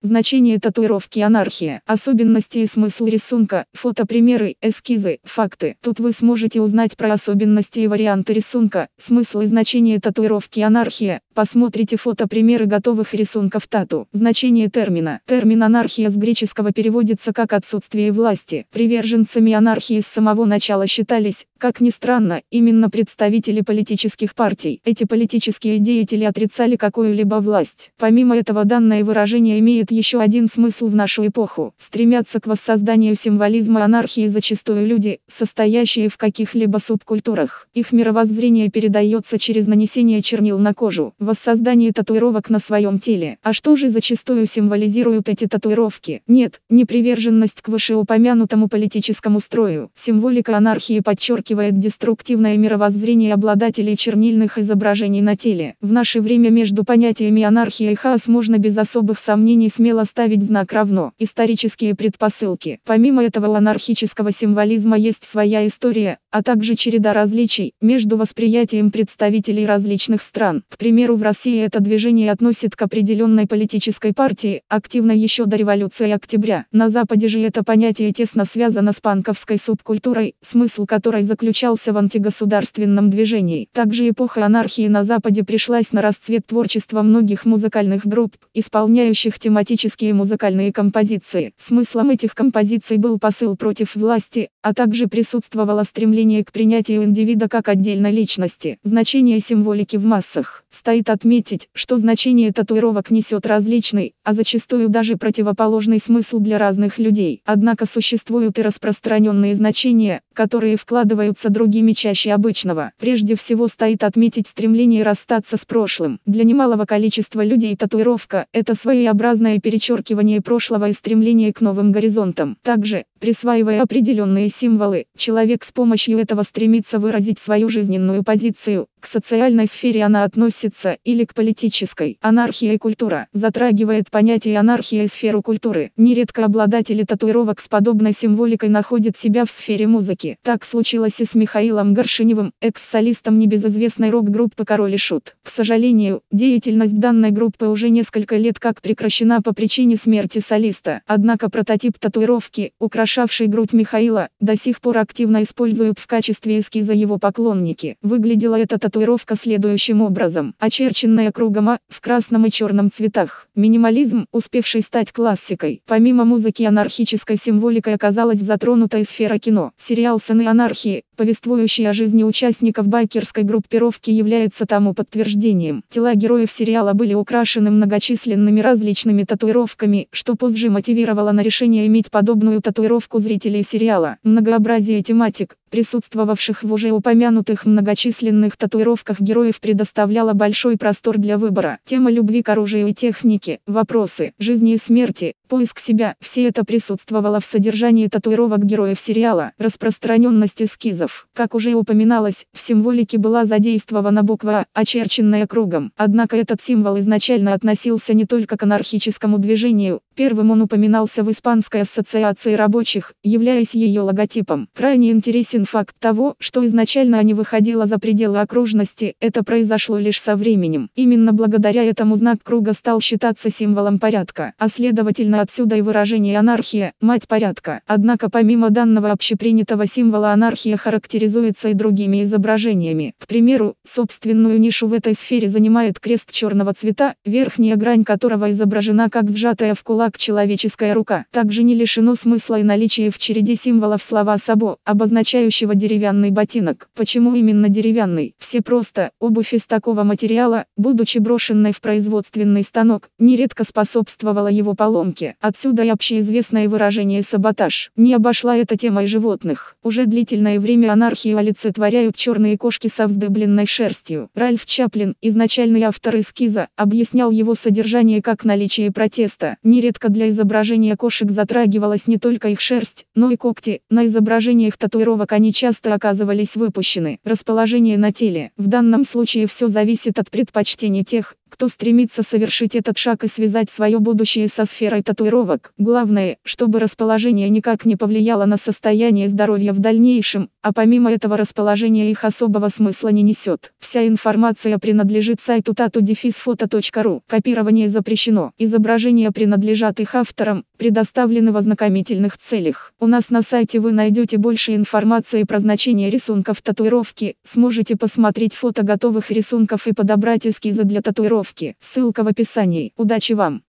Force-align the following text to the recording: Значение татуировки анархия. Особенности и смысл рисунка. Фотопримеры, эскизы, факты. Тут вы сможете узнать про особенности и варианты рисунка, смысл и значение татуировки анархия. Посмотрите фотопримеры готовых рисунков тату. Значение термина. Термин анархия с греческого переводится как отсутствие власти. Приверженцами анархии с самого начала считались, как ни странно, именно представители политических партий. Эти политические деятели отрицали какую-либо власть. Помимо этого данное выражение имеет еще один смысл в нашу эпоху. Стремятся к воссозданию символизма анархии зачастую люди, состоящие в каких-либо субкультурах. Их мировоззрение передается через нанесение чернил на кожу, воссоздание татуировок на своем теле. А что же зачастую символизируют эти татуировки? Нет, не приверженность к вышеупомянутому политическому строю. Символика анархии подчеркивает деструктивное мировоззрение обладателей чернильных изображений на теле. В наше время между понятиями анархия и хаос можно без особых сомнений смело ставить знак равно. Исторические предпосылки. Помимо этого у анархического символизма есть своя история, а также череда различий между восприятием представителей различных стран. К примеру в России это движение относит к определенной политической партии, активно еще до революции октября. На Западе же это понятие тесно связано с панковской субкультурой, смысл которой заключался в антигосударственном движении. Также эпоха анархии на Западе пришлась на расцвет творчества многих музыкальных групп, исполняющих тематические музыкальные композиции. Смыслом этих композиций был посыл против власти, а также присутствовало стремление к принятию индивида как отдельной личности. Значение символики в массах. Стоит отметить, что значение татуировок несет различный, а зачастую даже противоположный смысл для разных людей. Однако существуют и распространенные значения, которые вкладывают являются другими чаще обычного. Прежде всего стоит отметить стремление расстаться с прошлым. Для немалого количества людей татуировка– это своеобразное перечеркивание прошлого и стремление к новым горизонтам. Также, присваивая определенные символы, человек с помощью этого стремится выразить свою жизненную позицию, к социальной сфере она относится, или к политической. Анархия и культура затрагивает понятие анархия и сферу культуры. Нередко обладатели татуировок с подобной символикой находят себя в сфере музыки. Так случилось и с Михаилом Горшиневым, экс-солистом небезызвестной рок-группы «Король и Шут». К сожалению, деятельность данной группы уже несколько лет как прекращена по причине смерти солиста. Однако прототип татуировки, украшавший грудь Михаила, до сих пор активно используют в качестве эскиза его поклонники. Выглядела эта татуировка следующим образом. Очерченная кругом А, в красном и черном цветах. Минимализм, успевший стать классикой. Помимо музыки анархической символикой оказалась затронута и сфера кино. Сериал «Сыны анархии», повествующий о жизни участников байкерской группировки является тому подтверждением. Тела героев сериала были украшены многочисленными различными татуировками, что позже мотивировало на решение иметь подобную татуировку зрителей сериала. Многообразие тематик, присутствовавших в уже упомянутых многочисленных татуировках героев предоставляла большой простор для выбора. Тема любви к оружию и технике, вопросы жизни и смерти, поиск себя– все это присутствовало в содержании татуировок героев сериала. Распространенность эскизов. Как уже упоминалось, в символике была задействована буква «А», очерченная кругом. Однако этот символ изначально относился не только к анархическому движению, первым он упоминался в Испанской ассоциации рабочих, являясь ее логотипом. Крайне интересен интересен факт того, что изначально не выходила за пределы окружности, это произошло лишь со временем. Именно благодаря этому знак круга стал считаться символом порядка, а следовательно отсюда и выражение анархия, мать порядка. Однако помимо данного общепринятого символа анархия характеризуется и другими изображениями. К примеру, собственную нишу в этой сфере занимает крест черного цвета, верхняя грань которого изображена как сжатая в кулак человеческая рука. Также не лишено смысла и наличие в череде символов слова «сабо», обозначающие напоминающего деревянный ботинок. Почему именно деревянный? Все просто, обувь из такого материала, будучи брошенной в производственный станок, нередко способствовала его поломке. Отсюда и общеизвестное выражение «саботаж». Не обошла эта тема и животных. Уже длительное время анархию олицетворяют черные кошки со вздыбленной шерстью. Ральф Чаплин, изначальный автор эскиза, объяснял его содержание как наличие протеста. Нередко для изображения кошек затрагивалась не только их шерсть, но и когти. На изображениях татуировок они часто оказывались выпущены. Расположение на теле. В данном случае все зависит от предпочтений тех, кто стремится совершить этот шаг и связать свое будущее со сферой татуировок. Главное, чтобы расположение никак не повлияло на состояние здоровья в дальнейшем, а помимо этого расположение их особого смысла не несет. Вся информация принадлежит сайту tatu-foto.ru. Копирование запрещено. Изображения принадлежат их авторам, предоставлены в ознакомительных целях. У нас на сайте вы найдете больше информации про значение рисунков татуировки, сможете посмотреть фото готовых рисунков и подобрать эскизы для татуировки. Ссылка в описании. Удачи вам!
Значение 0.00 0.60
татуировки 0.60 1.18
анархия. 1.18 1.82
Особенности 1.84 2.60
и 2.60 2.66
смысл 2.66 3.06
рисунка. 3.06 3.66
Фотопримеры, 3.72 4.54
эскизы, 4.62 5.18
факты. 5.24 5.76
Тут 5.82 5.98
вы 5.98 6.12
сможете 6.12 6.60
узнать 6.60 6.96
про 6.96 7.12
особенности 7.12 7.80
и 7.80 7.88
варианты 7.88 8.32
рисунка, 8.32 8.90
смысл 8.96 9.40
и 9.40 9.46
значение 9.46 9.98
татуировки 9.98 10.60
анархия. 10.60 11.20
Посмотрите 11.38 11.96
фотопримеры 11.96 12.66
готовых 12.66 13.14
рисунков 13.14 13.68
тату. 13.68 14.08
Значение 14.10 14.68
термина. 14.68 15.20
Термин 15.24 15.62
анархия 15.62 16.10
с 16.10 16.16
греческого 16.16 16.72
переводится 16.72 17.32
как 17.32 17.52
отсутствие 17.52 18.10
власти. 18.10 18.66
Приверженцами 18.72 19.52
анархии 19.52 20.00
с 20.00 20.08
самого 20.08 20.46
начала 20.46 20.88
считались, 20.88 21.46
как 21.58 21.80
ни 21.80 21.90
странно, 21.90 22.42
именно 22.50 22.90
представители 22.90 23.60
политических 23.60 24.34
партий. 24.34 24.80
Эти 24.84 25.04
политические 25.04 25.78
деятели 25.78 26.24
отрицали 26.24 26.74
какую-либо 26.74 27.36
власть. 27.36 27.92
Помимо 27.98 28.36
этого 28.36 28.64
данное 28.64 29.04
выражение 29.04 29.60
имеет 29.60 29.92
еще 29.92 30.18
один 30.20 30.48
смысл 30.48 30.88
в 30.88 30.96
нашу 30.96 31.24
эпоху. 31.24 31.72
Стремятся 31.78 32.40
к 32.40 32.48
воссозданию 32.48 33.14
символизма 33.14 33.84
анархии 33.84 34.26
зачастую 34.26 34.88
люди, 34.88 35.20
состоящие 35.28 36.08
в 36.08 36.16
каких-либо 36.16 36.78
субкультурах. 36.78 37.68
Их 37.74 37.92
мировоззрение 37.92 38.70
передается 38.70 39.38
через 39.38 39.68
нанесение 39.68 40.20
чернил 40.20 40.58
на 40.58 40.74
кожу, 40.74 41.14
воссоздание 41.28 41.92
татуировок 41.92 42.48
на 42.50 42.58
своем 42.58 42.98
теле. 42.98 43.36
А 43.42 43.52
что 43.52 43.76
же 43.76 43.88
зачастую 43.88 44.46
символизируют 44.46 45.28
эти 45.28 45.46
татуировки? 45.46 46.22
Нет, 46.26 46.62
не 46.70 46.86
приверженность 46.86 47.60
к 47.60 47.68
вышеупомянутому 47.68 48.68
политическому 48.68 49.38
строю. 49.38 49.90
Символика 49.94 50.56
анархии 50.56 51.00
подчеркивает 51.00 51.78
деструктивное 51.78 52.56
мировоззрение 52.56 53.34
обладателей 53.34 53.96
чернильных 53.96 54.56
изображений 54.56 55.20
на 55.20 55.36
теле. 55.36 55.74
В 55.82 55.92
наше 55.92 56.22
время 56.22 56.48
между 56.48 56.82
понятиями 56.82 57.42
анархия 57.42 57.92
и 57.92 57.94
хаос 57.94 58.26
можно 58.26 58.56
без 58.56 58.78
особых 58.78 59.18
сомнений 59.18 59.68
смело 59.68 60.04
ставить 60.04 60.42
знак 60.42 60.72
равно. 60.72 61.12
Исторические 61.18 61.94
предпосылки. 61.94 62.80
Помимо 62.86 63.22
этого 63.22 63.48
у 63.48 63.54
анархического 63.54 64.32
символизма 64.32 64.96
есть 64.96 65.24
своя 65.24 65.66
история, 65.66 66.18
а 66.30 66.42
также 66.42 66.74
череда 66.74 67.12
различий 67.12 67.74
между 67.82 68.16
восприятием 68.16 68.90
представителей 68.90 69.66
различных 69.66 70.22
стран. 70.22 70.64
К 70.70 70.78
примеру 70.78 71.17
в 71.18 71.22
России 71.22 71.60
это 71.60 71.80
движение 71.80 72.30
относит 72.30 72.76
к 72.76 72.82
определенной 72.82 73.46
политической 73.46 74.14
партии, 74.14 74.62
активно 74.68 75.12
еще 75.12 75.44
до 75.44 75.56
революции 75.56 76.10
октября. 76.10 76.66
На 76.72 76.88
Западе 76.88 77.28
же 77.28 77.40
это 77.40 77.64
понятие 77.64 78.12
тесно 78.12 78.44
связано 78.44 78.92
с 78.92 79.00
панковской 79.00 79.58
субкультурой, 79.58 80.36
смысл 80.40 80.86
которой 80.86 81.22
заключался 81.22 81.92
в 81.92 81.98
антигосударственном 81.98 83.10
движении. 83.10 83.68
Также 83.72 84.08
эпоха 84.08 84.46
анархии 84.46 84.86
на 84.86 85.02
Западе 85.02 85.42
пришлась 85.42 85.92
на 85.92 86.00
расцвет 86.00 86.46
творчества 86.46 87.02
многих 87.02 87.44
музыкальных 87.44 88.06
групп, 88.06 88.36
исполняющих 88.54 89.38
тематические 89.38 90.14
музыкальные 90.14 90.72
композиции. 90.72 91.52
Смыслом 91.58 92.10
этих 92.10 92.34
композиций 92.36 92.96
был 92.96 93.18
посыл 93.18 93.56
против 93.56 93.96
власти, 93.96 94.50
а 94.68 94.74
также 94.74 95.06
присутствовало 95.06 95.82
стремление 95.82 96.44
к 96.44 96.52
принятию 96.52 97.02
индивида 97.02 97.48
как 97.48 97.70
отдельной 97.70 98.12
личности. 98.12 98.78
Значение 98.82 99.40
символики 99.40 99.96
в 99.96 100.04
массах. 100.04 100.62
Стоит 100.70 101.08
отметить, 101.08 101.70
что 101.72 101.96
значение 101.96 102.52
татуировок 102.52 103.10
несет 103.10 103.46
различный, 103.46 104.12
а 104.24 104.34
зачастую 104.34 104.90
даже 104.90 105.16
противоположный 105.16 105.98
смысл 105.98 106.38
для 106.38 106.58
разных 106.58 106.98
людей. 106.98 107.40
Однако 107.46 107.86
существуют 107.86 108.58
и 108.58 108.62
распространенные 108.62 109.54
значения, 109.54 110.20
которые 110.38 110.76
вкладывают 110.76 111.38
являются 111.38 111.50
другими 111.50 111.92
чаще 111.92 112.32
обычного. 112.32 112.92
Прежде 112.98 113.34
всего 113.34 113.68
стоит 113.68 114.02
отметить 114.02 114.48
стремление 114.48 115.02
расстаться 115.02 115.56
с 115.56 115.64
прошлым. 115.64 116.18
Для 116.26 116.44
немалого 116.44 116.84
количества 116.84 117.44
людей 117.44 117.76
татуировка– 117.76 118.46
это 118.52 118.74
своеобразное 118.74 119.58
перечеркивание 119.60 120.40
прошлого 120.40 120.88
и 120.88 120.92
стремление 120.92 121.52
к 121.52 121.60
новым 121.60 121.92
горизонтам. 121.92 122.56
Также, 122.62 123.04
присваивая 123.20 123.82
определенные 123.82 124.48
символы, 124.48 125.06
человек 125.16 125.64
с 125.64 125.72
помощью 125.72 126.18
этого 126.18 126.42
стремится 126.42 126.98
выразить 126.98 127.38
свою 127.38 127.68
жизненную 127.68 128.24
позицию, 128.24 128.86
к 129.00 129.06
социальной 129.06 129.66
сфере 129.66 130.02
она 130.04 130.24
относится, 130.24 130.98
или 131.04 131.24
к 131.24 131.34
политической. 131.34 132.18
Анархия 132.20 132.74
и 132.74 132.78
культура 132.78 133.28
затрагивает 133.32 134.10
понятие 134.10 134.58
анархия 134.58 135.04
и 135.04 135.06
сферу 135.06 135.42
культуры. 135.42 135.92
Нередко 135.96 136.44
обладатели 136.44 137.04
татуировок 137.04 137.60
с 137.60 137.68
подобной 137.68 138.12
символикой 138.12 138.68
находят 138.68 139.16
себя 139.16 139.44
в 139.44 139.50
сфере 139.50 139.86
музыки. 139.86 140.38
Так 140.42 140.64
случилось 140.64 141.20
и 141.20 141.24
с 141.24 141.34
Михаилом 141.34 141.94
Горшиневым, 141.94 142.52
экс-солистом 142.60 143.38
небезызвестной 143.38 144.10
рок-группы 144.10 144.64
«Король 144.64 144.94
и 144.94 144.98
Шут». 144.98 145.36
К 145.42 145.50
сожалению, 145.50 146.22
деятельность 146.32 146.98
данной 146.98 147.30
группы 147.30 147.66
уже 147.66 147.90
несколько 147.90 148.36
лет 148.36 148.58
как 148.58 148.80
прекращена 148.80 149.42
по 149.42 149.52
причине 149.54 149.96
смерти 149.96 150.38
солиста. 150.38 151.02
Однако 151.06 151.50
прототип 151.50 151.98
татуировки, 151.98 152.72
украшавший 152.78 153.46
грудь 153.46 153.72
Михаила, 153.72 154.28
до 154.40 154.56
сих 154.56 154.80
пор 154.80 154.98
активно 154.98 155.42
используют 155.42 155.98
в 155.98 156.06
качестве 156.06 156.58
эскиза 156.58 156.94
его 156.94 157.18
поклонники. 157.18 157.96
Выглядела 158.02 158.58
эта 158.58 158.78
татуировка 158.88 159.36
следующим 159.36 160.00
образом. 160.00 160.54
Очерченная 160.58 161.30
кругом 161.30 161.68
А, 161.68 161.78
в 161.88 162.00
красном 162.00 162.46
и 162.46 162.50
черном 162.50 162.90
цветах. 162.90 163.46
Минимализм, 163.54 164.24
успевший 164.32 164.80
стать 164.80 165.12
классикой. 165.12 165.82
Помимо 165.86 166.24
музыки 166.24 166.62
анархической 166.62 167.36
символикой 167.36 167.94
оказалась 167.94 168.38
затронута 168.38 168.96
и 168.96 169.04
сфера 169.04 169.38
кино. 169.38 169.72
Сериал 169.76 170.18
«Сыны 170.18 170.46
анархии», 170.46 171.02
повествующий 171.16 171.86
о 171.86 171.92
жизни 171.92 172.24
участников 172.24 172.88
байкерской 172.88 173.42
группировки 173.42 174.10
является 174.10 174.64
тому 174.64 174.94
подтверждением. 174.94 175.84
Тела 175.90 176.14
героев 176.14 176.50
сериала 176.50 176.94
были 176.94 177.12
украшены 177.12 177.70
многочисленными 177.70 178.60
различными 178.60 179.24
татуировками, 179.24 180.08
что 180.12 180.34
позже 180.34 180.70
мотивировало 180.70 181.32
на 181.32 181.42
решение 181.42 181.86
иметь 181.88 182.10
подобную 182.10 182.62
татуировку 182.62 183.18
зрителей 183.18 183.62
сериала. 183.62 184.16
Многообразие 184.22 185.02
тематик, 185.02 185.56
присутствовавших 185.68 186.62
в 186.62 186.72
уже 186.72 186.90
упомянутых 186.90 187.66
многочисленных 187.66 188.56
татуировках 188.56 189.20
героев 189.20 189.60
предоставляла 189.60 190.32
большой 190.32 190.76
простор 190.76 191.18
для 191.18 191.38
выбора. 191.38 191.78
Тема 191.84 192.10
любви 192.10 192.42
к 192.42 192.48
оружию 192.48 192.88
и 192.88 192.94
технике, 192.94 193.60
вопросы 193.66 194.32
жизни 194.38 194.72
и 194.72 194.76
смерти, 194.76 195.34
поиск 195.48 195.80
себя– 195.80 196.14
все 196.20 196.46
это 196.46 196.64
присутствовало 196.64 197.40
в 197.40 197.44
содержании 197.44 198.06
татуировок 198.06 198.64
героев 198.64 199.00
сериала. 199.00 199.52
Распространенность 199.58 200.62
эскизов. 200.62 201.26
Как 201.34 201.54
уже 201.54 201.74
упоминалось, 201.74 202.46
в 202.52 202.60
символике 202.60 203.18
была 203.18 203.44
задействована 203.44 204.22
буква 204.22 204.66
«А», 204.74 204.80
очерченная 204.80 205.46
кругом. 205.46 205.92
Однако 205.96 206.36
этот 206.36 206.62
символ 206.62 206.98
изначально 206.98 207.54
относился 207.54 208.14
не 208.14 208.24
только 208.24 208.56
к 208.56 208.62
анархическому 208.62 209.38
движению, 209.38 210.00
первым 210.14 210.50
он 210.50 210.62
упоминался 210.62 211.22
в 211.22 211.30
Испанской 211.30 211.82
ассоциации 211.82 212.54
рабочих, 212.54 213.12
являясь 213.22 213.74
ее 213.74 214.02
логотипом. 214.02 214.68
Крайне 214.74 215.10
интересен 215.10 215.57
интересен 215.58 215.64
факт 215.64 215.94
того, 215.98 216.34
что 216.38 216.64
изначально 216.64 217.22
не 217.22 217.34
выходила 217.34 217.86
за 217.86 217.98
пределы 217.98 218.40
окружности, 218.40 219.14
это 219.20 219.42
произошло 219.42 219.98
лишь 219.98 220.20
со 220.20 220.36
временем. 220.36 220.88
Именно 220.94 221.32
благодаря 221.32 221.84
этому 221.84 222.16
знак 222.16 222.38
круга 222.42 222.72
стал 222.72 223.00
считаться 223.00 223.50
символом 223.50 223.98
порядка, 223.98 224.52
а 224.58 224.68
следовательно 224.68 225.40
отсюда 225.40 225.76
и 225.76 225.82
выражение 225.82 226.38
анархия, 226.38 226.92
мать 227.00 227.26
порядка. 227.28 227.80
Однако 227.86 228.30
помимо 228.30 228.70
данного 228.70 229.10
общепринятого 229.10 229.86
символа 229.86 230.32
анархия 230.32 230.76
характеризуется 230.76 231.68
и 231.68 231.74
другими 231.74 232.22
изображениями. 232.22 233.14
К 233.18 233.26
примеру, 233.26 233.74
собственную 233.86 234.58
нишу 234.60 234.86
в 234.86 234.92
этой 234.92 235.14
сфере 235.14 235.48
занимает 235.48 236.00
крест 236.00 236.30
черного 236.30 236.72
цвета, 236.72 237.14
верхняя 237.24 237.76
грань 237.76 238.04
которого 238.04 238.50
изображена 238.50 239.10
как 239.10 239.30
сжатая 239.30 239.74
в 239.74 239.82
кулак 239.82 240.18
человеческая 240.18 240.94
рука. 240.94 241.24
Также 241.32 241.62
не 241.62 241.74
лишено 241.74 242.14
смысла 242.14 242.60
и 242.60 242.62
наличие 242.62 243.10
в 243.10 243.18
череде 243.18 243.54
символов 243.54 244.02
слова 244.02 244.38
«сабо», 244.38 244.76
обозначающие 244.84 245.47
напоминающего 245.48 245.74
деревянный 245.74 246.30
ботинок. 246.30 246.88
Почему 246.94 247.34
именно 247.34 247.68
деревянный? 247.68 248.34
Все 248.38 248.60
просто, 248.60 249.10
обувь 249.18 249.54
из 249.54 249.66
такого 249.66 250.02
материала, 250.04 250.64
будучи 250.76 251.18
брошенной 251.18 251.72
в 251.72 251.80
производственный 251.80 252.62
станок, 252.62 253.10
нередко 253.18 253.64
способствовала 253.64 254.48
его 254.48 254.74
поломке. 254.74 255.36
Отсюда 255.40 255.84
и 255.84 255.88
общеизвестное 255.88 256.68
выражение 256.68 257.22
«саботаж». 257.22 257.90
Не 257.96 258.14
обошла 258.14 258.56
эта 258.56 258.76
тема 258.76 259.04
и 259.04 259.06
животных. 259.06 259.76
Уже 259.82 260.06
длительное 260.06 260.60
время 260.60 260.92
анархию 260.92 261.38
олицетворяют 261.38 262.16
черные 262.16 262.58
кошки 262.58 262.88
со 262.88 263.06
вздыбленной 263.06 263.66
шерстью. 263.66 264.28
Ральф 264.34 264.66
Чаплин, 264.66 265.14
изначальный 265.22 265.82
автор 265.82 266.18
эскиза, 266.18 266.68
объяснял 266.76 267.30
его 267.30 267.54
содержание 267.54 268.20
как 268.20 268.44
наличие 268.44 268.92
протеста. 268.92 269.56
Нередко 269.62 270.08
для 270.08 270.28
изображения 270.28 270.96
кошек 270.96 271.30
затрагивалась 271.30 272.06
не 272.06 272.18
только 272.18 272.48
их 272.48 272.60
шерсть, 272.60 273.06
но 273.14 273.30
и 273.30 273.36
когти. 273.36 273.80
На 273.90 274.04
изображениях 274.06 274.76
татуировок 274.76 275.32
они 275.38 275.52
часто 275.52 275.94
оказывались 275.94 276.56
выпущены. 276.56 277.20
Расположение 277.22 277.96
на 277.96 278.12
теле. 278.12 278.50
В 278.56 278.66
данном 278.66 279.04
случае 279.04 279.46
все 279.46 279.68
зависит 279.68 280.18
от 280.18 280.30
предпочтений 280.32 281.04
тех, 281.04 281.36
кто 281.48 281.68
стремится 281.68 282.22
совершить 282.22 282.76
этот 282.76 282.98
шаг 282.98 283.24
и 283.24 283.26
связать 283.26 283.70
свое 283.70 283.98
будущее 283.98 284.48
со 284.48 284.64
сферой 284.64 285.02
татуировок. 285.02 285.72
Главное, 285.78 286.38
чтобы 286.42 286.78
расположение 286.78 287.48
никак 287.48 287.84
не 287.84 287.96
повлияло 287.96 288.44
на 288.44 288.56
состояние 288.56 289.28
здоровья 289.28 289.72
в 289.72 289.78
дальнейшем, 289.78 290.50
а 290.62 290.72
помимо 290.72 291.12
этого 291.12 291.36
расположение 291.36 292.10
их 292.10 292.24
особого 292.24 292.68
смысла 292.68 293.08
не 293.08 293.22
несет. 293.22 293.72
Вся 293.78 294.06
информация 294.06 294.78
принадлежит 294.78 295.40
сайту 295.40 295.72
tatu-foto.ru. 295.72 297.20
Копирование 297.26 297.88
запрещено. 297.88 298.52
Изображения 298.58 299.30
принадлежат 299.30 300.00
их 300.00 300.14
авторам, 300.14 300.64
предоставлены 300.76 301.52
в 301.52 301.56
ознакомительных 301.56 302.38
целях. 302.38 302.92
У 303.00 303.06
нас 303.06 303.30
на 303.30 303.42
сайте 303.42 303.80
вы 303.80 303.92
найдете 303.92 304.38
больше 304.38 304.74
информации 304.74 305.44
про 305.44 305.58
значение 305.58 306.10
рисунков 306.10 306.62
татуировки, 306.62 307.36
сможете 307.42 307.96
посмотреть 307.96 308.54
фото 308.54 308.82
готовых 308.82 309.30
рисунков 309.30 309.86
и 309.86 309.92
подобрать 309.92 310.46
эскизы 310.46 310.84
для 310.84 311.02
татуировки. 311.02 311.37
Ссылка 311.80 312.24
в 312.24 312.28
описании. 312.28 312.92
Удачи 312.96 313.32
вам! 313.32 313.62